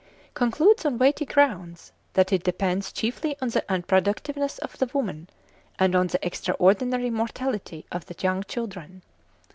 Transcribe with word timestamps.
concludes 0.33 0.83
on 0.83 0.97
weighty 0.97 1.25
grounds 1.27 1.91
that 2.13 2.33
it 2.33 2.43
depends 2.43 2.91
chiefly 2.91 3.35
on 3.39 3.49
the 3.49 3.63
unproductiveness 3.71 4.57
of 4.57 4.75
the 4.79 4.89
women, 4.93 5.29
and 5.77 5.93
on 5.95 6.07
the 6.07 6.25
extraordinary 6.25 7.11
mortality 7.11 7.85
of 7.91 8.07
the 8.07 8.15
young 8.23 8.41
children 8.45 9.03
(pp. 9.05 9.49